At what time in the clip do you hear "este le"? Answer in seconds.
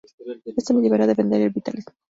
0.57-0.81